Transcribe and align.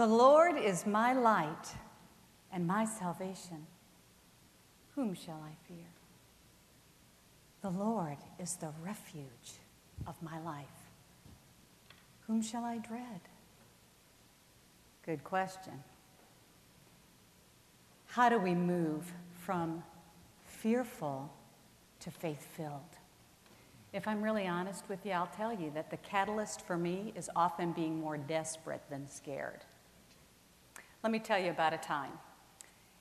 The 0.00 0.06
Lord 0.06 0.56
is 0.56 0.86
my 0.86 1.12
light 1.12 1.74
and 2.50 2.66
my 2.66 2.86
salvation. 2.86 3.66
Whom 4.94 5.12
shall 5.12 5.44
I 5.44 5.52
fear? 5.68 5.84
The 7.60 7.68
Lord 7.68 8.16
is 8.38 8.56
the 8.56 8.70
refuge 8.82 9.58
of 10.06 10.14
my 10.22 10.40
life. 10.40 10.64
Whom 12.26 12.40
shall 12.40 12.64
I 12.64 12.78
dread? 12.78 13.20
Good 15.04 15.22
question. 15.22 15.84
How 18.06 18.30
do 18.30 18.38
we 18.38 18.54
move 18.54 19.12
from 19.38 19.82
fearful 20.46 21.30
to 21.98 22.10
faith 22.10 22.48
filled? 22.56 22.96
If 23.92 24.08
I'm 24.08 24.22
really 24.22 24.46
honest 24.46 24.84
with 24.88 25.04
you, 25.04 25.12
I'll 25.12 25.30
tell 25.36 25.52
you 25.52 25.70
that 25.74 25.90
the 25.90 25.98
catalyst 25.98 26.62
for 26.62 26.78
me 26.78 27.12
is 27.14 27.28
often 27.36 27.72
being 27.72 28.00
more 28.00 28.16
desperate 28.16 28.84
than 28.88 29.06
scared. 29.06 29.60
Let 31.02 31.12
me 31.12 31.18
tell 31.18 31.38
you 31.38 31.50
about 31.50 31.72
a 31.72 31.78
time. 31.78 32.12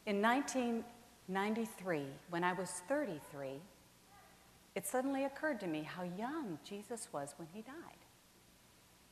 In 0.06 0.22
1993, 0.22 2.04
when 2.30 2.44
I 2.44 2.54
was 2.54 2.70
33, 2.88 3.62
it 4.76 4.88
suddenly 4.88 5.26
occurred 5.26 5.60
to 5.60 5.68
me 5.68 5.84
how 5.84 6.04
young 6.04 6.60
Jesus 6.64 7.10
was 7.12 7.34
when 7.38 7.48
he 7.54 7.62
died, 7.62 7.74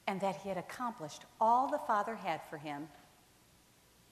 and 0.08 0.22
that 0.22 0.38
he 0.38 0.50
had 0.50 0.58
accomplished 0.58 1.26
all 1.42 1.70
the 1.70 1.80
Father 1.80 2.16
had 2.16 2.42
for 2.50 2.58
him 2.58 2.88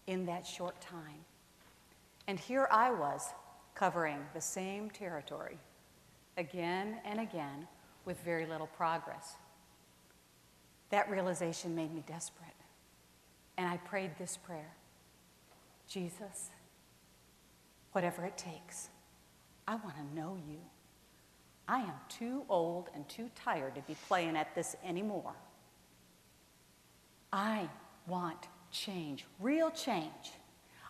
in 0.07 0.25
that 0.25 0.45
short 0.45 0.79
time. 0.81 1.23
And 2.27 2.39
here 2.39 2.67
I 2.69 2.91
was 2.91 3.29
covering 3.75 4.19
the 4.33 4.41
same 4.41 4.89
territory 4.89 5.57
again 6.37 6.97
and 7.05 7.19
again 7.19 7.67
with 8.03 8.19
very 8.21 8.45
little 8.45 8.67
progress. 8.67 9.35
That 10.89 11.09
realization 11.09 11.75
made 11.75 11.93
me 11.93 12.03
desperate. 12.05 12.49
And 13.57 13.67
I 13.67 13.77
prayed 13.77 14.11
this 14.17 14.37
prayer 14.37 14.73
Jesus, 15.87 16.49
whatever 17.91 18.25
it 18.25 18.37
takes, 18.37 18.89
I 19.67 19.75
want 19.75 19.95
to 19.97 20.15
know 20.15 20.37
you. 20.47 20.57
I 21.67 21.79
am 21.79 21.93
too 22.09 22.43
old 22.49 22.89
and 22.93 23.07
too 23.09 23.29
tired 23.35 23.75
to 23.75 23.81
be 23.81 23.95
playing 24.07 24.35
at 24.35 24.53
this 24.53 24.75
anymore. 24.85 25.33
I 27.33 27.67
want 28.07 28.47
change, 28.71 29.25
real 29.39 29.71
change. 29.71 30.33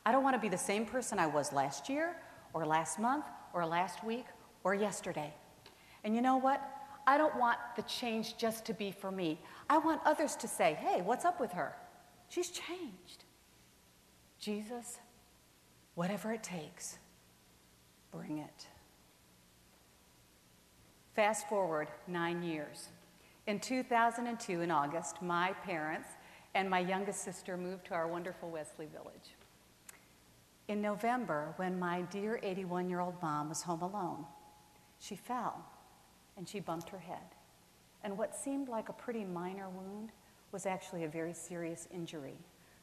I 0.06 0.12
don't 0.12 0.24
want 0.24 0.36
to 0.36 0.42
be 0.42 0.50
the 0.50 0.58
same 0.58 0.86
person 0.86 1.18
I 1.18 1.28
was 1.28 1.54
last 1.54 1.90
year 1.90 2.16
or 2.54 2.66
last 2.66 3.00
month 3.00 3.26
or 3.54 3.66
last 3.66 4.04
week 4.04 4.26
or 4.64 4.76
yesterday. 4.76 5.34
And 6.04 6.14
you 6.14 6.22
know 6.22 6.38
what? 6.38 6.62
I 7.08 7.18
don't 7.18 7.36
want 7.38 7.58
the 7.76 7.84
change 7.84 8.38
just 8.38 8.66
to 8.66 8.74
be 8.74 8.92
for 8.92 9.12
me. 9.12 9.40
I 9.70 9.78
want 9.78 10.02
others 10.06 10.36
to 10.38 10.48
say, 10.48 10.78
hey, 10.80 11.02
what's 11.02 11.24
up 11.24 11.40
with 11.40 11.52
her? 11.54 11.76
She's 12.36 12.50
changed. 12.50 13.24
Jesus, 14.40 15.00
whatever 15.94 16.34
it 16.34 16.44
takes, 16.44 16.98
bring 18.12 18.40
it. 18.40 18.68
Fast 21.16 21.48
forward 21.48 21.88
nine 22.10 22.44
years. 22.44 22.90
In 23.48 23.62
2002, 23.62 24.60
in 24.60 24.70
August, 24.70 25.22
my 25.22 25.54
parents 25.64 26.10
and 26.56 26.70
my 26.70 26.80
youngest 26.80 27.24
sister 27.24 27.56
moved 27.56 27.86
to 27.86 27.94
our 27.94 28.06
wonderful 28.06 28.50
Wesley 28.50 28.88
Village. 28.88 29.36
In 30.68 30.82
November, 30.82 31.54
when 31.56 31.80
my 31.80 32.02
dear 32.02 32.42
81 32.44 32.90
year 32.90 33.00
old 33.00 33.16
mom 33.22 33.48
was 33.48 33.62
home 33.62 33.82
alone, 33.82 34.26
she 35.00 35.16
fell 35.16 35.66
and 36.36 36.50
she 36.50 36.60
bumped 36.60 36.90
her 36.90 37.00
head. 37.00 37.34
And 38.04 38.18
what 38.18 38.36
seemed 38.36 38.68
like 38.68 38.90
a 38.90 38.94
pretty 38.94 39.24
minor 39.24 39.70
wound 39.70 40.12
was 40.52 40.66
actually 40.66 41.04
a 41.04 41.10
very 41.10 41.34
serious 41.34 41.88
injury. 41.94 42.38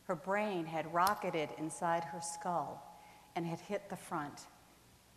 Her 0.05 0.16
brain 0.16 0.66
had 0.66 0.92
rocketed 0.92 1.50
inside 1.58 2.05
her 2.05 2.20
skull 2.20 2.82
and 3.36 3.46
had 3.46 3.60
hit 3.60 3.88
the 3.88 3.96
front, 3.96 4.46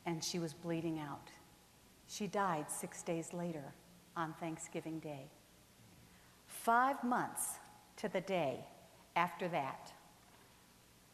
and 0.05 0.23
she 0.23 0.39
was 0.39 0.53
bleeding 0.53 0.99
out. 0.99 1.29
She 2.07 2.27
died 2.27 2.69
six 2.69 3.01
days 3.01 3.33
later 3.33 3.73
on 4.15 4.33
Thanksgiving 4.39 4.99
Day. 4.99 5.29
Five 6.47 7.03
months 7.03 7.55
to 7.97 8.07
the 8.07 8.21
day 8.21 8.65
after 9.15 9.47
that, 9.49 9.91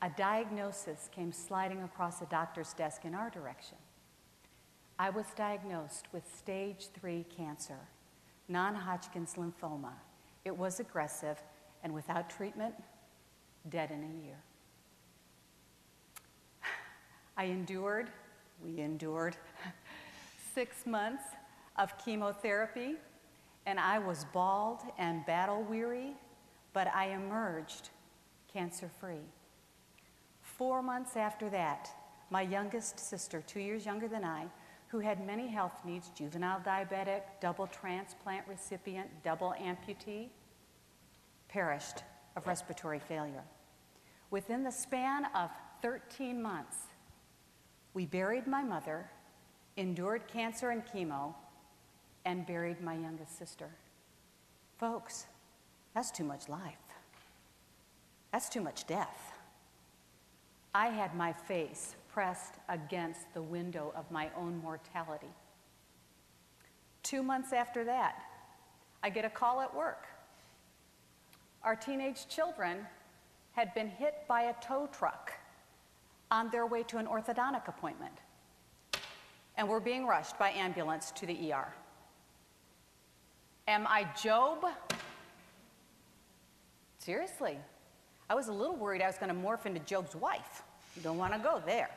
a 0.01 0.09
diagnosis 0.09 1.09
came 1.11 1.31
sliding 1.31 1.83
across 1.83 2.21
a 2.21 2.25
doctor's 2.25 2.73
desk 2.73 3.05
in 3.05 3.13
our 3.13 3.29
direction. 3.29 3.77
I 4.97 5.09
was 5.09 5.25
diagnosed 5.35 6.07
with 6.11 6.23
stage 6.35 6.89
three 6.93 7.25
cancer, 7.35 7.79
non 8.47 8.75
Hodgkin's 8.75 9.35
lymphoma. 9.35 9.93
It 10.45 10.57
was 10.57 10.79
aggressive, 10.79 11.41
and 11.83 11.93
without 11.93 12.29
treatment, 12.29 12.73
dead 13.69 13.91
in 13.91 14.03
a 14.03 14.25
year. 14.25 14.37
I 17.37 17.45
endured, 17.45 18.09
we 18.63 18.79
endured, 18.81 19.37
six 20.53 20.85
months 20.85 21.23
of 21.77 21.97
chemotherapy, 22.03 22.95
and 23.65 23.79
I 23.79 23.99
was 23.99 24.25
bald 24.33 24.79
and 24.97 25.25
battle 25.25 25.63
weary, 25.63 26.13
but 26.73 26.87
I 26.93 27.09
emerged 27.09 27.89
cancer 28.51 28.89
free. 28.99 29.25
Four 30.41 30.81
months 30.81 31.15
after 31.15 31.49
that, 31.49 31.89
my 32.29 32.41
youngest 32.41 32.99
sister, 32.99 33.43
two 33.45 33.59
years 33.59 33.85
younger 33.85 34.07
than 34.07 34.23
I, 34.23 34.45
who 34.91 34.99
had 34.99 35.25
many 35.25 35.47
health 35.47 35.85
needs 35.85 36.09
juvenile 36.09 36.59
diabetic, 36.59 37.21
double 37.39 37.65
transplant 37.67 38.45
recipient, 38.45 39.07
double 39.23 39.55
amputee 39.61 40.27
perished 41.47 42.03
of 42.35 42.45
respiratory 42.45 42.99
failure. 42.99 43.43
Within 44.31 44.63
the 44.63 44.71
span 44.71 45.25
of 45.33 45.49
13 45.81 46.41
months, 46.41 46.77
we 47.93 48.05
buried 48.05 48.47
my 48.47 48.63
mother, 48.63 49.09
endured 49.77 50.27
cancer 50.27 50.71
and 50.71 50.85
chemo, 50.85 51.33
and 52.25 52.45
buried 52.45 52.81
my 52.81 52.95
youngest 52.95 53.37
sister. 53.37 53.69
Folks, 54.77 55.25
that's 55.93 56.11
too 56.11 56.25
much 56.25 56.49
life. 56.49 56.75
That's 58.33 58.49
too 58.49 58.61
much 58.61 58.87
death. 58.87 59.33
I 60.75 60.87
had 60.87 61.15
my 61.15 61.31
face 61.31 61.95
pressed 62.13 62.55
against 62.69 63.33
the 63.33 63.41
window 63.41 63.93
of 63.95 64.09
my 64.11 64.29
own 64.37 64.59
mortality. 64.61 65.33
Two 67.03 67.23
months 67.23 67.53
after 67.53 67.83
that, 67.85 68.23
I 69.03 69.09
get 69.09 69.25
a 69.25 69.29
call 69.29 69.61
at 69.61 69.73
work. 69.73 70.07
Our 71.63 71.75
teenage 71.75 72.27
children 72.27 72.85
had 73.53 73.73
been 73.73 73.87
hit 73.87 74.25
by 74.27 74.43
a 74.43 74.53
tow 74.61 74.89
truck 74.91 75.33
on 76.29 76.49
their 76.49 76.65
way 76.65 76.83
to 76.83 76.97
an 76.97 77.07
orthodontic 77.07 77.67
appointment 77.67 78.13
and 79.57 79.67
were 79.67 79.79
being 79.79 80.05
rushed 80.05 80.39
by 80.39 80.51
ambulance 80.51 81.11
to 81.11 81.25
the 81.25 81.53
ER. 81.53 81.73
Am 83.67 83.85
I 83.87 84.07
Job? 84.21 84.65
Seriously. 86.99 87.57
I 88.29 88.35
was 88.35 88.47
a 88.47 88.53
little 88.53 88.75
worried 88.75 89.01
I 89.01 89.07
was 89.07 89.17
going 89.17 89.33
to 89.33 89.39
morph 89.39 89.65
into 89.65 89.79
Job's 89.81 90.15
wife. 90.15 90.63
You 90.95 91.01
don't 91.01 91.17
want 91.17 91.33
to 91.33 91.39
go 91.39 91.61
there. 91.65 91.89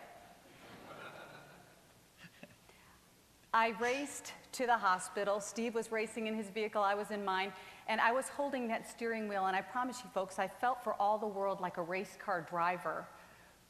I 3.55 3.69
raced 3.81 4.33
to 4.53 4.67
the 4.67 4.77
hospital. 4.77 5.39
Steve 5.39 5.77
was 5.77 5.93
racing 5.93 6.27
in 6.27 6.35
his 6.35 6.49
vehicle, 6.49 6.83
I 6.83 6.95
was 6.97 7.13
in 7.13 7.25
mine, 7.25 7.53
and 7.87 8.01
I 8.01 8.11
was 8.11 8.29
holding 8.29 8.67
that 8.69 8.91
steering 8.91 9.29
wheel. 9.29 9.47
And 9.47 9.55
I 9.55 9.61
promise 9.61 10.01
you, 10.03 10.11
folks, 10.13 10.41
I 10.41 10.49
felt 10.49 10.83
for 10.83 10.95
all 10.95 11.19
the 11.19 11.27
world 11.29 11.61
like 11.61 11.77
a 11.77 11.83
race 11.83 12.19
car 12.19 12.45
driver 12.51 13.07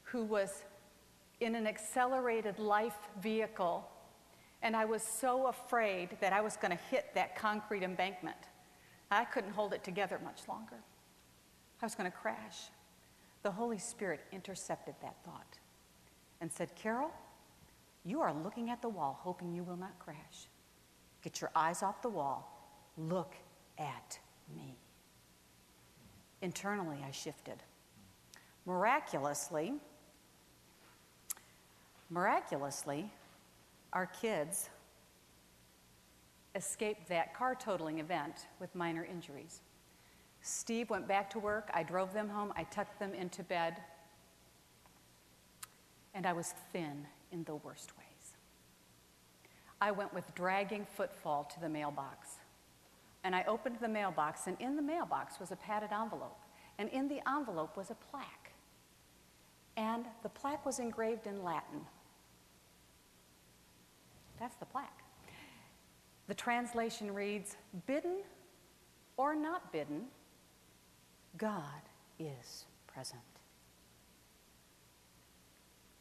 who 0.05 0.25
was 0.25 0.65
in 1.41 1.55
an 1.55 1.67
accelerated 1.67 2.59
life 2.59 2.97
vehicle. 3.21 3.87
And 4.63 4.75
I 4.75 4.87
was 4.87 5.03
so 5.03 5.49
afraid 5.49 6.17
that 6.23 6.33
I 6.33 6.41
was 6.41 6.57
going 6.57 6.71
to 6.71 6.83
hit 6.91 7.11
that 7.15 7.37
concrete 7.37 7.83
embankment. 7.83 8.39
I 9.11 9.27
couldn't 9.27 9.53
hold 9.53 9.75
it 9.75 9.85
together 9.85 10.19
much 10.25 10.49
longer. 10.49 10.77
I 11.83 11.85
was 11.85 11.95
going 11.95 12.11
to 12.11 12.17
crash. 12.17 12.57
The 13.43 13.51
Holy 13.51 13.79
Spirit 13.79 14.21
intercepted 14.33 14.95
that 15.03 15.17
thought 15.27 15.59
and 16.41 16.51
said, 16.51 16.75
Carol, 16.75 17.11
you 18.05 18.21
are 18.21 18.33
looking 18.33 18.71
at 18.71 18.83
the 18.83 18.89
wall, 18.89 19.19
hoping 19.23 19.53
you 19.53 19.63
will 19.63 19.77
not 19.77 19.99
crash. 19.99 20.49
Get 21.23 21.41
your 21.41 21.51
eyes 21.57 21.83
off 21.83 22.03
the 22.03 22.09
wall. 22.09 22.51
Look 22.99 23.35
at 23.79 24.19
me. 24.55 24.77
Internally, 26.43 26.99
I 27.07 27.11
shifted. 27.11 27.63
Miraculously, 28.67 29.75
miraculously, 32.11 33.11
our 33.93 34.07
kids 34.07 34.69
escaped 36.55 37.09
that 37.09 37.35
car 37.35 37.55
totaling 37.55 37.99
event 37.99 38.47
with 38.61 38.75
minor 38.75 39.05
injuries. 39.05 39.61
Steve 40.43 40.91
went 40.91 41.09
back 41.09 41.31
to 41.31 41.39
work. 41.39 41.71
I 41.73 41.83
drove 41.83 42.13
them 42.13 42.29
home. 42.29 42.53
I 42.55 42.65
tucked 42.65 42.99
them 42.99 43.15
into 43.15 43.43
bed. 43.43 43.81
And 46.13 46.27
I 46.27 46.33
was 46.33 46.55
thin 46.73 47.07
in 47.35 47.45
the 47.45 47.57
worst 47.57 47.93
ways. 47.99 48.37
I 49.81 49.91
went 49.91 50.15
with 50.15 50.35
dragging 50.35 50.87
footfall 50.97 51.45
to 51.53 51.61
the 51.61 51.69
mailbox. 51.69 52.39
And 53.25 53.35
I 53.35 53.45
opened 53.45 53.77
the 53.81 53.89
mailbox, 53.89 54.47
and 54.47 54.57
in 54.61 54.77
the 54.77 54.83
mailbox 54.83 55.41
was 55.41 55.51
a 55.51 55.57
padded 55.57 55.91
envelope. 55.93 56.39
And 56.79 56.89
in 56.91 57.09
the 57.09 57.21
envelope 57.29 57.77
was 57.77 57.91
a 57.91 57.95
plaque. 57.95 58.53
And 59.77 60.07
the 60.23 60.29
plaque 60.29 60.65
was 60.65 60.79
engraved 60.79 61.27
in 61.27 61.43
Latin. 61.43 61.81
That's 64.39 64.57
the 64.57 64.67
plaque. 64.67 65.03
The 66.29 66.35
translation 66.35 67.13
reads 67.13 67.57
Bidden 67.87 68.23
or 69.17 69.35
not 69.35 69.73
bidden, 69.73 70.07
God 71.37 71.83
is 72.19 72.65
present. 72.87 73.21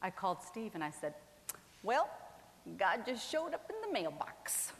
I 0.01 0.09
called 0.09 0.41
Steve 0.43 0.71
and 0.73 0.83
I 0.83 0.91
said, 0.91 1.13
Well, 1.83 2.09
God 2.77 3.05
just 3.05 3.29
showed 3.29 3.53
up 3.53 3.69
in 3.69 3.75
the 3.87 3.93
mailbox. 3.93 4.71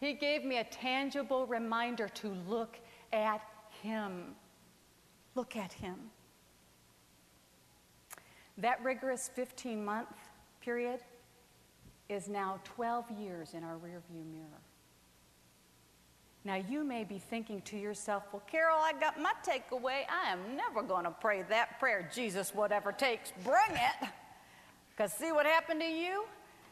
he 0.00 0.12
gave 0.12 0.44
me 0.44 0.58
a 0.58 0.64
tangible 0.64 1.46
reminder 1.46 2.08
to 2.08 2.36
look 2.48 2.78
at 3.12 3.40
Him. 3.80 4.34
Look 5.36 5.56
at 5.56 5.72
Him. 5.72 5.96
That 8.58 8.82
rigorous 8.82 9.30
15 9.34 9.84
month 9.84 10.08
period 10.60 11.00
is 12.08 12.28
now 12.28 12.60
12 12.64 13.10
years 13.12 13.54
in 13.54 13.62
our 13.62 13.76
rearview 13.76 14.26
mirror. 14.32 14.60
Now, 16.44 16.56
you 16.56 16.82
may 16.82 17.04
be 17.04 17.18
thinking 17.18 17.62
to 17.62 17.78
yourself, 17.78 18.24
well, 18.32 18.42
Carol, 18.50 18.78
I 18.78 18.92
got 18.94 19.20
my 19.20 19.32
takeaway. 19.46 20.02
I 20.10 20.32
am 20.32 20.56
never 20.56 20.82
going 20.82 21.04
to 21.04 21.12
pray 21.12 21.42
that 21.48 21.78
prayer, 21.78 22.10
Jesus, 22.12 22.52
whatever 22.52 22.90
takes, 22.90 23.32
bring 23.44 23.70
it. 23.70 24.08
Because 24.94 25.12
see 25.12 25.32
what 25.32 25.46
happened 25.46 25.80
to 25.80 25.86
you? 25.86 26.24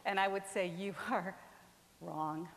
And 0.05 0.21
I 0.21 0.29
would 0.29 0.47
say, 0.47 0.73
you 0.77 0.95
are 1.11 1.35
wrong. 2.01 2.49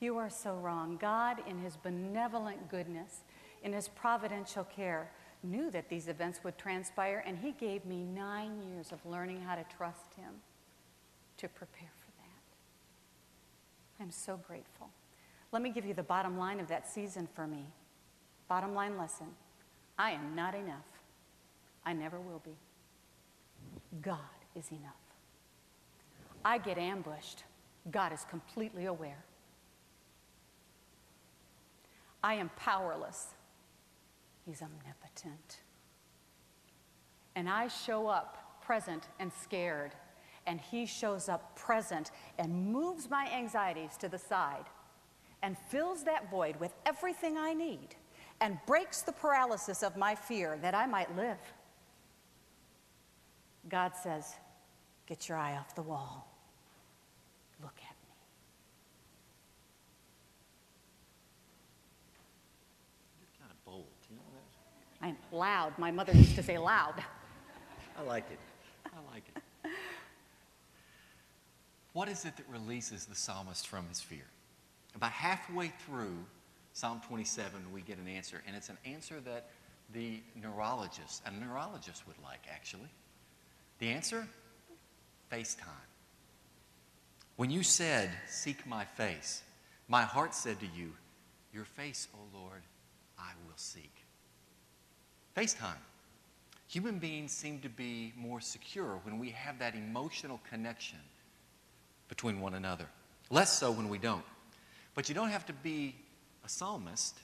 You 0.00 0.16
are 0.16 0.30
so 0.30 0.54
wrong. 0.56 0.96
God, 1.00 1.38
in 1.48 1.58
His 1.58 1.76
benevolent 1.76 2.70
goodness, 2.70 3.20
in 3.62 3.72
His 3.72 3.88
providential 3.88 4.64
care, 4.64 5.10
knew 5.42 5.70
that 5.70 5.88
these 5.88 6.08
events 6.08 6.40
would 6.44 6.56
transpire, 6.58 7.22
and 7.26 7.38
He 7.38 7.52
gave 7.52 7.84
me 7.84 8.04
nine 8.04 8.62
years 8.70 8.92
of 8.92 9.04
learning 9.04 9.40
how 9.42 9.54
to 9.54 9.64
trust 9.76 10.14
Him 10.16 10.32
to 11.38 11.48
prepare 11.48 11.90
for 11.96 12.10
that. 12.18 14.02
I'm 14.02 14.10
so 14.10 14.40
grateful. 14.46 14.88
Let 15.50 15.62
me 15.62 15.70
give 15.70 15.84
you 15.84 15.94
the 15.94 16.02
bottom 16.02 16.38
line 16.38 16.60
of 16.60 16.68
that 16.68 16.86
season 16.86 17.28
for 17.34 17.46
me. 17.46 17.64
Bottom 18.48 18.74
line 18.74 18.96
lesson 18.96 19.26
I 19.98 20.12
am 20.12 20.34
not 20.34 20.54
enough. 20.54 20.86
I 21.84 21.92
never 21.92 22.20
will 22.20 22.40
be. 22.44 22.56
God 24.00 24.37
is 24.54 24.70
enough. 24.70 24.92
I 26.44 26.58
get 26.58 26.78
ambushed. 26.78 27.44
God 27.90 28.12
is 28.12 28.24
completely 28.28 28.86
aware. 28.86 29.24
I 32.22 32.34
am 32.34 32.50
powerless. 32.56 33.34
He's 34.46 34.62
omnipotent. 34.62 35.60
And 37.36 37.48
I 37.48 37.68
show 37.68 38.08
up 38.08 38.60
present 38.62 39.04
and 39.18 39.32
scared, 39.32 39.92
and 40.46 40.60
He 40.60 40.84
shows 40.84 41.28
up 41.28 41.56
present 41.56 42.10
and 42.38 42.72
moves 42.72 43.08
my 43.08 43.30
anxieties 43.32 43.96
to 43.98 44.08
the 44.08 44.18
side 44.18 44.64
and 45.42 45.56
fills 45.56 46.04
that 46.04 46.30
void 46.30 46.56
with 46.56 46.74
everything 46.84 47.38
I 47.38 47.54
need 47.54 47.94
and 48.40 48.58
breaks 48.66 49.02
the 49.02 49.12
paralysis 49.12 49.82
of 49.82 49.96
my 49.96 50.14
fear 50.14 50.58
that 50.62 50.74
I 50.74 50.86
might 50.86 51.14
live. 51.16 51.38
God 53.68 53.92
says, 53.96 54.34
Get 55.06 55.28
your 55.28 55.38
eye 55.38 55.56
off 55.56 55.74
the 55.74 55.82
wall. 55.82 56.28
Look 57.62 57.76
at 57.76 57.96
me. 58.06 58.14
You're 63.18 63.40
kind 63.40 63.50
of 63.50 63.64
bold. 63.64 63.86
You 64.10 64.16
know 64.16 64.22
that? 64.34 65.06
I'm 65.06 65.16
loud. 65.36 65.78
My 65.78 65.90
mother 65.90 66.12
used 66.12 66.36
to 66.36 66.42
say 66.42 66.58
loud. 66.58 67.02
I 67.98 68.02
like 68.02 68.30
it. 68.30 68.38
I 68.86 69.12
like 69.12 69.24
it. 69.34 69.42
What 71.94 72.08
is 72.08 72.24
it 72.26 72.36
that 72.36 72.46
releases 72.48 73.06
the 73.06 73.16
psalmist 73.16 73.66
from 73.66 73.88
his 73.88 74.00
fear? 74.00 74.26
About 74.94 75.10
halfway 75.10 75.72
through 75.86 76.16
Psalm 76.74 77.00
27, 77.08 77.60
we 77.72 77.80
get 77.80 77.98
an 77.98 78.06
answer, 78.06 78.42
and 78.46 78.54
it's 78.54 78.68
an 78.68 78.78
answer 78.84 79.20
that 79.24 79.50
the 79.92 80.20
neurologist, 80.40 81.22
a 81.26 81.30
neurologist 81.30 82.06
would 82.06 82.16
like, 82.22 82.44
actually. 82.52 82.90
The 83.78 83.88
answer? 83.90 84.26
FaceTime. 85.32 85.86
When 87.36 87.50
you 87.50 87.62
said, 87.62 88.10
Seek 88.28 88.66
my 88.66 88.84
face, 88.84 89.42
my 89.88 90.02
heart 90.02 90.34
said 90.34 90.58
to 90.60 90.66
you, 90.66 90.92
Your 91.52 91.64
face, 91.64 92.08
O 92.14 92.38
Lord, 92.38 92.62
I 93.18 93.30
will 93.46 93.56
seek. 93.56 93.92
FaceTime. 95.36 95.78
Human 96.68 96.98
beings 96.98 97.32
seem 97.32 97.60
to 97.60 97.68
be 97.68 98.12
more 98.16 98.40
secure 98.40 99.00
when 99.04 99.18
we 99.18 99.30
have 99.30 99.58
that 99.60 99.74
emotional 99.74 100.40
connection 100.50 100.98
between 102.08 102.40
one 102.40 102.54
another, 102.54 102.86
less 103.30 103.58
so 103.58 103.70
when 103.70 103.88
we 103.88 103.98
don't. 103.98 104.24
But 104.94 105.08
you 105.08 105.14
don't 105.14 105.30
have 105.30 105.46
to 105.46 105.52
be 105.52 105.94
a 106.44 106.48
psalmist 106.48 107.18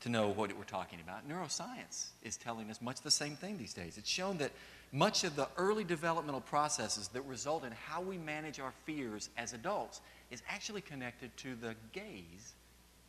to 0.00 0.08
know 0.08 0.28
what 0.28 0.54
we're 0.56 0.64
talking 0.64 0.98
about. 1.00 1.28
Neuroscience 1.28 2.08
is 2.22 2.36
telling 2.36 2.70
us 2.70 2.82
much 2.82 3.00
the 3.00 3.10
same 3.10 3.36
thing 3.36 3.56
these 3.56 3.72
days. 3.72 3.96
It's 3.96 4.10
shown 4.10 4.38
that 4.38 4.52
much 4.92 5.24
of 5.24 5.36
the 5.36 5.48
early 5.56 5.84
developmental 5.84 6.40
processes 6.40 7.08
that 7.08 7.22
result 7.22 7.64
in 7.64 7.72
how 7.72 8.00
we 8.00 8.16
manage 8.16 8.58
our 8.58 8.72
fears 8.84 9.28
as 9.36 9.52
adults 9.52 10.00
is 10.30 10.42
actually 10.48 10.80
connected 10.80 11.34
to 11.36 11.54
the 11.56 11.74
gaze 11.92 12.54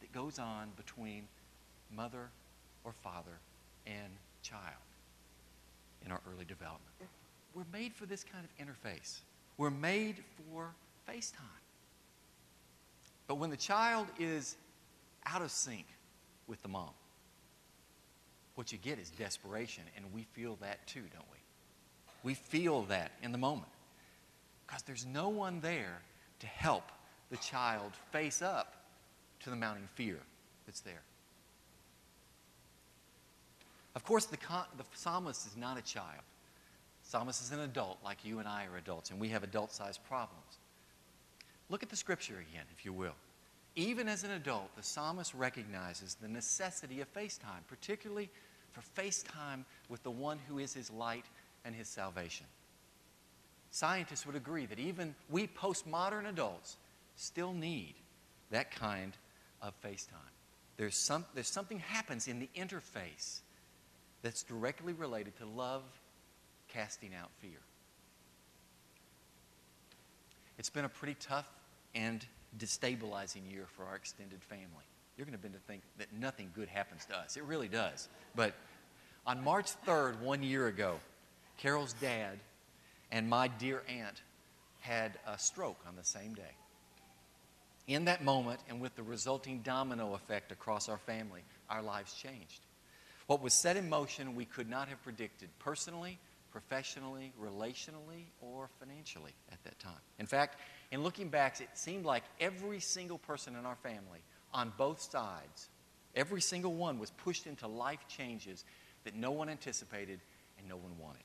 that 0.02 0.12
goes 0.14 0.40
on 0.40 0.70
between 0.76 1.28
mother 1.96 2.30
or 2.84 2.94
father 3.04 3.40
and 3.88 4.12
child 4.44 4.64
in 6.06 6.12
our 6.12 6.22
early 6.34 6.46
development. 6.46 6.84
We're 7.56 7.64
made 7.74 7.94
for 7.94 8.06
this 8.06 8.24
kind 8.24 8.46
of 8.46 8.66
interface. 8.66 9.20
We're 9.58 9.70
made 9.70 10.18
for 10.52 10.72
FaceTime. 11.10 11.34
But 13.28 13.36
when 13.36 13.50
the 13.50 13.58
child 13.58 14.08
is 14.18 14.56
out 15.26 15.42
of 15.42 15.52
sync 15.52 15.86
with 16.48 16.62
the 16.62 16.68
mom, 16.68 16.92
what 18.56 18.72
you 18.72 18.78
get 18.78 19.00
is 19.00 19.10
desperation, 19.12 19.84
and 19.96 20.06
we 20.14 20.24
feel 20.34 20.58
that 20.62 20.86
too, 20.88 21.04
don't 21.14 21.26
we? 21.32 21.38
We 22.24 22.34
feel 22.34 22.84
that 22.84 23.12
in 23.22 23.32
the 23.32 23.38
moment 23.38 23.72
because 24.66 24.84
there's 24.84 25.06
no 25.06 25.30
one 25.30 25.60
there 25.62 26.02
to 26.40 26.48
help 26.48 26.84
the 27.32 27.38
child 27.38 27.92
face 28.12 28.42
up 28.42 28.76
to 29.42 29.50
the 29.50 29.56
mounting 29.56 29.88
fear 29.96 30.20
that's 30.66 30.82
there. 30.82 31.02
Of 33.96 34.04
course, 34.04 34.26
the, 34.26 34.38
con- 34.38 34.66
the 34.78 34.84
psalmist 34.94 35.48
is 35.48 35.58
not 35.58 35.78
a 35.78 35.82
child. 35.82 36.22
The 37.04 37.10
psalmist 37.10 37.42
is 37.42 37.52
an 37.52 37.62
adult, 37.62 37.98
like 38.04 38.24
you 38.24 38.40
and 38.40 38.48
I 38.48 38.66
are 38.66 38.78
adults, 38.78 39.10
and 39.10 39.20
we 39.20 39.30
have 39.30 39.44
adult 39.44 39.72
sized 39.72 40.04
problems. 40.08 40.60
Look 41.70 41.84
at 41.84 41.90
the 41.90 41.96
scripture 41.96 42.36
again, 42.36 42.66
if 42.78 42.86
you 42.86 42.94
will. 42.94 43.16
Even 43.76 44.08
as 44.08 44.24
an 44.24 44.32
adult, 44.32 44.76
the 44.76 44.84
psalmist 44.84 45.34
recognizes 45.34 46.16
the 46.16 46.28
necessity 46.28 47.02
of 47.02 47.14
FaceTime, 47.14 47.66
particularly 47.68 48.30
for 48.72 48.82
FaceTime 49.02 49.64
with 49.90 50.04
the 50.04 50.12
one 50.12 50.40
who 50.48 50.60
is 50.60 50.74
his 50.74 50.92
light 50.92 51.26
and 51.66 51.76
his 51.76 51.88
salvation. 51.88 52.46
Scientists 53.72 54.26
would 54.26 54.36
agree 54.36 54.66
that 54.66 54.80
even 54.80 55.14
we 55.30 55.48
postmodern 55.48 56.28
adults 56.28 56.78
still 57.16 57.54
need 57.54 57.94
that 58.52 58.72
kind 58.72 59.14
of 59.62 59.74
FaceTime. 59.84 60.34
There's, 60.78 60.96
some, 60.96 61.26
there's 61.36 61.50
something 61.50 61.80
happens 61.80 62.28
in 62.28 62.40
the 62.40 62.50
interface 62.56 63.42
that's 64.22 64.44
directly 64.44 64.94
related 64.94 65.38
to 65.38 65.46
love 65.46 65.84
casting 66.68 67.12
out 67.14 67.30
fear. 67.40 67.60
It's 70.58 70.70
been 70.70 70.86
a 70.86 70.90
pretty 70.90 71.16
tough 71.20 71.50
and 71.96 72.26
destabilizing 72.58 73.50
year 73.50 73.66
for 73.68 73.86
our 73.86 73.96
extended 73.96 74.42
family. 74.44 74.86
You're 75.18 75.26
going 75.26 75.38
to 75.38 75.42
begin 75.42 75.58
to 75.60 75.66
think 75.66 75.82
that 75.98 76.08
nothing 76.18 76.52
good 76.56 76.70
happens 76.70 77.06
to 77.06 77.18
us. 77.18 77.38
It 77.38 77.44
really 77.44 77.68
does. 77.68 78.08
But 78.36 78.54
on 79.28 79.44
March 79.44 79.68
3rd, 79.86 80.22
one 80.22 80.44
year 80.44 80.68
ago, 80.68 80.96
Carol's 81.60 81.94
dad 81.94 82.40
and 83.12 83.30
my 83.30 83.50
dear 83.50 83.84
aunt 83.90 84.22
had 84.80 85.20
a 85.28 85.38
stroke 85.38 85.80
on 85.86 85.98
the 85.98 86.06
same 86.06 86.34
day. 86.34 86.56
In 87.86 88.06
that 88.06 88.24
moment, 88.24 88.62
and 88.70 88.80
with 88.80 88.96
the 88.96 89.04
resulting 89.04 89.60
domino 89.60 90.14
effect 90.14 90.54
across 90.54 90.88
our 90.88 91.00
family, 91.00 91.42
our 91.70 91.82
lives 91.82 92.14
changed. 92.14 92.62
What 93.28 93.42
was 93.42 93.54
set 93.54 93.76
in 93.76 93.90
motion, 93.90 94.36
we 94.36 94.46
could 94.46 94.70
not 94.70 94.88
have 94.88 95.04
predicted 95.04 95.50
personally, 95.60 96.18
professionally, 96.50 97.34
relationally, 97.42 98.28
or 98.42 98.70
financially 98.80 99.34
at 99.52 99.62
that 99.66 99.78
time. 99.80 100.00
In 100.18 100.28
fact, 100.28 100.60
in 100.92 101.04
looking 101.04 101.28
back, 101.28 101.60
it 101.60 101.70
seemed 101.74 102.06
like 102.06 102.24
every 102.40 102.80
single 102.80 103.18
person 103.18 103.56
in 103.56 103.66
our 103.66 103.76
family 103.76 104.20
on 104.54 104.72
both 104.78 105.02
sides, 105.02 105.68
every 106.16 106.42
single 106.42 106.74
one 106.74 107.00
was 107.00 107.12
pushed 107.12 107.48
into 107.48 107.68
life 107.68 108.08
changes 108.08 108.64
that 109.04 109.14
no 109.14 109.32
one 109.32 109.50
anticipated 109.50 110.22
and 110.58 110.68
no 110.70 110.78
one 110.78 110.98
wanted. 110.98 111.24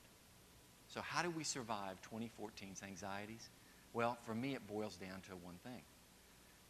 So, 0.95 1.01
how 1.03 1.23
do 1.23 1.31
we 1.31 1.43
survive 1.43 1.97
2014's 2.15 2.85
anxieties? 2.85 3.49
Well, 3.95 4.17
for 4.25 4.33
me, 4.33 4.55
it 4.55 4.65
boils 4.69 4.95
down 4.95 5.23
to 5.29 5.33
one 5.33 5.57
thing. 5.65 5.83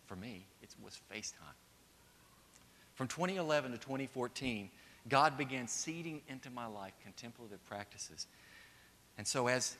For 0.06 0.16
me, 0.16 0.46
it 0.62 0.74
was 0.82 0.98
FaceTime. 1.12 1.58
From 2.94 3.06
2011 3.06 3.72
to 3.72 3.76
2014, 3.76 4.70
God 5.10 5.36
began 5.36 5.68
seeding 5.68 6.22
into 6.26 6.48
my 6.48 6.64
life 6.64 6.94
contemplative 7.02 7.62
practices. 7.66 8.26
And 9.18 9.26
so 9.26 9.46
as 9.46 9.76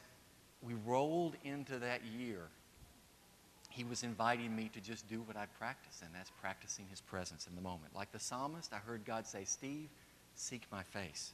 we 0.61 0.75
rolled 0.85 1.37
into 1.43 1.79
that 1.79 2.03
year, 2.05 2.43
he 3.71 3.83
was 3.83 4.03
inviting 4.03 4.55
me 4.55 4.71
to 4.75 4.81
just 4.83 5.09
do 5.09 5.23
what 5.23 5.39
I 5.39 5.47
practice, 5.59 6.03
and 6.05 6.15
that's 6.15 6.31
practicing 6.43 6.85
his 6.91 7.01
presence 7.01 7.47
in 7.47 7.57
the 7.57 7.63
moment. 7.63 7.97
Like 7.97 8.13
the 8.13 8.21
psalmist, 8.21 8.75
I 8.75 8.79
heard 8.79 9.07
God 9.07 9.27
say, 9.27 9.45
Steve, 9.45 9.89
seek 10.35 10.67
my 10.71 10.83
face. 10.83 11.33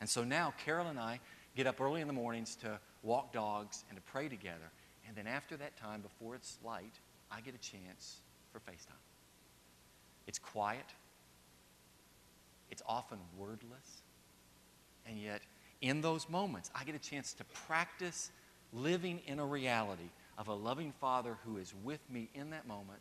And 0.00 0.08
so 0.08 0.22
now 0.22 0.54
Carol 0.64 0.86
and 0.86 0.98
I 0.98 1.18
get 1.56 1.66
up 1.66 1.80
early 1.80 2.00
in 2.00 2.06
the 2.06 2.12
mornings 2.12 2.56
to 2.56 2.78
walk 3.02 3.32
dogs 3.32 3.84
and 3.88 3.96
to 3.96 4.02
pray 4.02 4.28
together. 4.28 4.70
And 5.06 5.16
then 5.16 5.26
after 5.26 5.56
that 5.56 5.76
time, 5.76 6.00
before 6.00 6.34
it's 6.34 6.58
light, 6.64 6.94
I 7.30 7.40
get 7.40 7.54
a 7.54 7.58
chance 7.58 8.20
for 8.52 8.58
FaceTime. 8.60 8.92
It's 10.26 10.38
quiet, 10.38 10.84
it's 12.70 12.82
often 12.86 13.18
wordless, 13.36 14.02
and 15.06 15.18
yet 15.18 15.40
in 15.80 16.00
those 16.02 16.28
moments, 16.28 16.70
I 16.74 16.84
get 16.84 16.94
a 16.94 16.98
chance 16.98 17.32
to 17.34 17.44
practice 17.66 18.30
living 18.72 19.20
in 19.26 19.38
a 19.38 19.46
reality 19.46 20.10
of 20.38 20.48
a 20.48 20.54
loving 20.54 20.92
Father 21.00 21.36
who 21.44 21.56
is 21.56 21.74
with 21.82 22.00
me 22.10 22.28
in 22.34 22.50
that 22.50 22.66
moment 22.66 23.00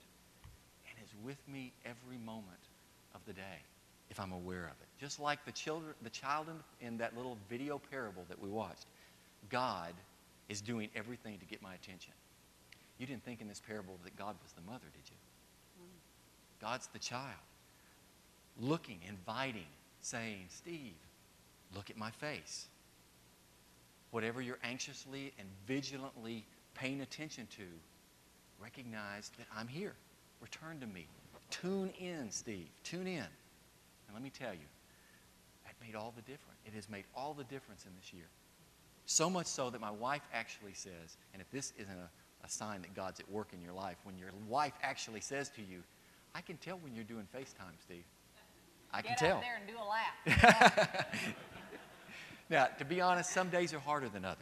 and 0.88 0.98
is 1.04 1.14
with 1.24 1.38
me 1.48 1.74
every 1.86 2.18
moment 2.18 2.60
of 3.14 3.22
the 3.28 3.34
day 3.34 3.64
if 4.10 4.20
I'm 4.20 4.32
aware 4.32 4.66
of 4.66 4.82
it. 4.82 4.89
Just 5.00 5.20
like 5.20 5.44
the, 5.46 5.52
children, 5.52 5.94
the 6.02 6.10
child 6.10 6.48
in, 6.50 6.88
in 6.88 6.98
that 6.98 7.16
little 7.16 7.38
video 7.50 7.80
parable 7.90 8.26
that 8.28 8.42
we 8.42 8.50
watched, 8.50 8.86
God 9.50 9.94
is 10.50 10.62
doing 10.62 10.90
everything 10.96 11.38
to 11.38 11.46
get 11.46 11.62
my 11.62 11.74
attention. 11.74 12.12
You 12.98 13.08
didn't 13.08 13.24
think 13.24 13.40
in 13.40 13.48
this 13.48 13.62
parable 13.66 13.98
that 14.04 14.18
God 14.18 14.36
was 14.44 14.52
the 14.52 14.62
mother, 14.70 14.86
did 14.94 15.10
you? 15.10 15.16
Mm. 15.82 16.62
God's 16.62 16.88
the 16.88 17.00
child. 17.00 17.24
Looking, 18.60 19.00
inviting, 19.08 19.68
saying, 20.02 20.46
Steve, 20.50 20.96
look 21.74 21.90
at 21.90 21.98
my 21.98 22.12
face. 22.12 22.68
Whatever 24.12 24.42
you're 24.42 24.60
anxiously 24.64 25.32
and 25.40 25.48
vigilantly 25.66 26.44
paying 26.74 27.02
attention 27.02 27.48
to, 27.56 27.64
recognize 28.62 29.32
that 29.38 29.48
I'm 29.56 29.68
here. 29.68 29.94
Return 30.42 30.80
to 30.82 30.88
me. 30.88 31.06
Tune 31.52 31.92
in, 32.00 32.32
Steve. 32.32 32.68
Tune 32.84 33.08
in. 33.08 33.24
And 33.24 34.14
let 34.14 34.22
me 34.22 34.30
tell 34.30 34.54
you, 34.54 34.60
made 35.82 35.96
all 35.96 36.14
the 36.16 36.22
difference. 36.22 36.60
It 36.66 36.74
has 36.74 36.90
made 36.90 37.06
all 37.16 37.34
the 37.34 37.44
difference 37.44 37.86
in 37.86 37.92
this 38.00 38.14
year. 38.14 38.28
So 39.06 39.30
much 39.30 39.48
so 39.48 39.70
that 39.70 39.82
my 39.82 39.92
wife 39.92 40.22
actually 40.34 40.74
says, 40.74 41.18
and 41.34 41.42
if 41.42 41.50
this 41.52 41.74
isn't 41.78 41.98
a, 41.98 42.46
a 42.46 42.50
sign 42.50 42.82
that 42.82 42.94
God's 42.94 43.20
at 43.20 43.30
work 43.30 43.50
in 43.54 43.62
your 43.62 43.74
life, 43.74 43.98
when 44.04 44.18
your 44.18 44.30
wife 44.48 44.74
actually 44.84 45.22
says 45.22 45.50
to 45.50 45.62
you, 45.62 45.82
I 46.36 46.42
can 46.42 46.58
tell 46.58 46.78
when 46.78 46.94
you're 46.94 47.04
doing 47.04 47.28
FaceTime, 47.36 47.80
Steve. 47.82 48.04
I 48.94 49.02
can 49.02 49.12
Get 49.12 49.18
tell. 49.20 49.38
out 49.38 49.42
there 49.42 49.58
and 49.58 49.68
do 49.68 49.76
a 49.76 49.88
lap. 49.88 51.16
Now, 52.50 52.66
to 52.80 52.86
be 52.86 53.00
honest, 53.00 53.30
some 53.32 53.50
days 53.50 53.74
are 53.74 53.80
harder 53.80 54.10
than 54.10 54.26
others. 54.26 54.40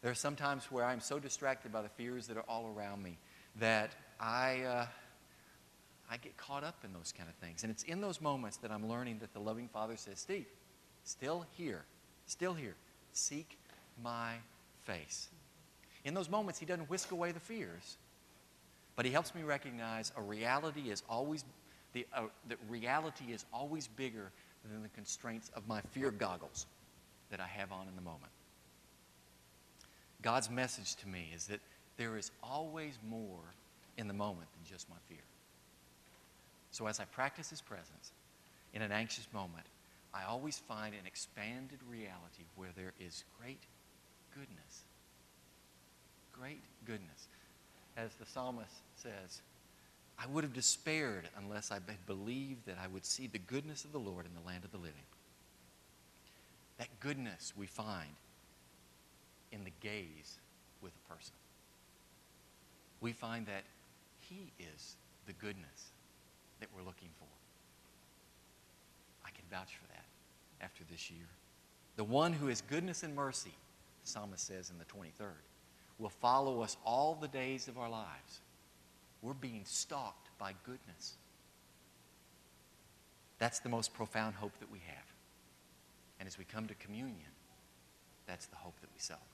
There 0.00 0.10
are 0.10 0.14
some 0.14 0.34
times 0.34 0.64
where 0.70 0.84
I'm 0.84 1.00
so 1.00 1.18
distracted 1.18 1.70
by 1.70 1.82
the 1.82 1.90
fears 1.90 2.26
that 2.28 2.36
are 2.38 2.44
all 2.48 2.72
around 2.74 3.02
me 3.02 3.18
that 3.56 3.92
I, 4.18 4.62
uh, 4.62 4.86
I 6.10 6.16
get 6.16 6.36
caught 6.36 6.64
up 6.64 6.76
in 6.84 6.92
those 6.92 7.12
kind 7.16 7.28
of 7.28 7.34
things. 7.36 7.62
And 7.62 7.70
it's 7.70 7.84
in 7.84 8.00
those 8.00 8.20
moments 8.20 8.58
that 8.58 8.70
I'm 8.70 8.88
learning 8.88 9.18
that 9.20 9.32
the 9.32 9.40
loving 9.40 9.68
Father 9.68 9.96
says, 9.96 10.18
Steve, 10.18 10.46
still 11.04 11.46
here, 11.56 11.84
still 12.26 12.54
here, 12.54 12.74
seek 13.12 13.58
my 14.02 14.34
face. 14.84 15.28
In 16.04 16.14
those 16.14 16.28
moments, 16.28 16.58
He 16.58 16.66
doesn't 16.66 16.90
whisk 16.90 17.12
away 17.12 17.32
the 17.32 17.40
fears, 17.40 17.96
but 18.96 19.04
He 19.04 19.12
helps 19.12 19.34
me 19.34 19.42
recognize 19.42 20.12
a 20.16 20.22
reality 20.22 20.90
is 20.90 21.02
always, 21.08 21.44
the, 21.92 22.06
uh, 22.14 22.24
that 22.48 22.58
reality 22.68 23.32
is 23.32 23.44
always 23.52 23.86
bigger 23.86 24.30
than 24.70 24.82
the 24.82 24.88
constraints 24.90 25.50
of 25.54 25.66
my 25.66 25.80
fear 25.92 26.10
goggles 26.10 26.66
that 27.30 27.40
I 27.40 27.46
have 27.46 27.72
on 27.72 27.88
in 27.88 27.96
the 27.96 28.02
moment. 28.02 28.30
God's 30.20 30.50
message 30.50 30.94
to 30.96 31.08
me 31.08 31.32
is 31.34 31.46
that 31.46 31.60
there 31.96 32.16
is 32.16 32.30
always 32.42 32.98
more 33.08 33.40
in 33.98 34.08
the 34.08 34.14
moment 34.14 34.48
than 34.54 34.70
just 34.70 34.88
my 34.88 34.96
fear. 35.08 35.18
So 36.72 36.86
as 36.86 36.98
I 36.98 37.04
practice 37.04 37.50
His 37.50 37.60
presence 37.60 38.12
in 38.72 38.82
an 38.82 38.90
anxious 38.90 39.28
moment, 39.32 39.66
I 40.12 40.24
always 40.24 40.58
find 40.58 40.94
an 40.94 41.06
expanded 41.06 41.78
reality 41.88 42.44
where 42.56 42.70
there 42.74 42.92
is 42.98 43.24
great 43.40 43.60
goodness. 44.34 44.82
Great 46.32 46.62
goodness. 46.86 47.28
As 47.96 48.14
the 48.14 48.26
psalmist 48.26 48.74
says, 48.96 49.42
I 50.18 50.26
would 50.26 50.44
have 50.44 50.54
despaired 50.54 51.28
unless 51.36 51.70
I 51.70 51.74
had 51.74 52.06
believed 52.06 52.66
that 52.66 52.78
I 52.82 52.86
would 52.86 53.04
see 53.04 53.26
the 53.26 53.38
goodness 53.38 53.84
of 53.84 53.92
the 53.92 53.98
Lord 53.98 54.24
in 54.26 54.32
the 54.34 54.46
land 54.46 54.64
of 54.64 54.72
the 54.72 54.78
living. 54.78 54.92
That 56.78 56.88
goodness 57.00 57.52
we 57.56 57.66
find 57.66 58.10
in 59.50 59.64
the 59.64 59.72
gaze 59.80 60.38
with 60.80 60.92
a 60.96 61.12
person. 61.12 61.34
We 63.00 63.12
find 63.12 63.46
that 63.46 63.64
He 64.20 64.52
is 64.58 64.96
the 65.26 65.34
goodness 65.34 65.91
that 66.62 66.68
we're 66.72 66.86
looking 66.86 67.08
for. 67.18 67.26
I 69.26 69.30
can 69.30 69.44
vouch 69.50 69.74
for 69.74 69.86
that 69.88 70.04
after 70.64 70.84
this 70.88 71.10
year. 71.10 71.26
The 71.96 72.04
one 72.04 72.32
who 72.32 72.48
is 72.48 72.62
goodness 72.62 73.02
and 73.02 73.16
mercy, 73.16 73.52
the 74.04 74.08
psalmist 74.08 74.46
says 74.46 74.70
in 74.70 74.78
the 74.78 74.84
23rd, 74.84 75.42
will 75.98 76.08
follow 76.08 76.62
us 76.62 76.76
all 76.86 77.18
the 77.20 77.26
days 77.26 77.66
of 77.66 77.78
our 77.78 77.90
lives. 77.90 78.40
We're 79.22 79.34
being 79.34 79.62
stalked 79.64 80.28
by 80.38 80.54
goodness. 80.64 81.16
That's 83.40 83.58
the 83.58 83.68
most 83.68 83.92
profound 83.92 84.36
hope 84.36 84.56
that 84.60 84.70
we 84.70 84.78
have. 84.86 85.04
And 86.20 86.28
as 86.28 86.38
we 86.38 86.44
come 86.44 86.68
to 86.68 86.74
communion, 86.74 87.32
that's 88.24 88.46
the 88.46 88.56
hope 88.56 88.80
that 88.82 88.90
we 88.94 89.00
celebrate. 89.00 89.26